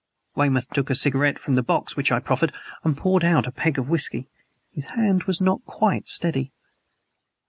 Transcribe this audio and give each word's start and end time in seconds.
Weymouth 0.33 0.67
took 0.71 0.89
a 0.89 0.95
cigarette 0.95 1.37
from 1.37 1.53
the 1.53 1.61
box 1.61 1.95
which 1.95 2.11
I 2.11 2.17
proffered 2.17 2.51
and 2.83 2.97
poured 2.97 3.23
out 3.23 3.45
a 3.45 3.51
peg 3.51 3.77
of 3.77 3.87
whisky. 3.87 4.27
His 4.71 4.87
hand 4.97 5.25
was 5.25 5.39
not 5.39 5.63
quite 5.65 6.07
steady. 6.07 6.51